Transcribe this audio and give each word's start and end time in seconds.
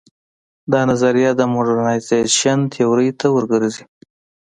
دا 0.71 0.81
نظریه 0.89 1.31
د 1.35 1.41
موډرنیزېشن 1.53 2.59
تیورۍ 2.73 3.09
ته 3.19 3.25
ور 3.35 3.43
ګرځي. 3.51 3.83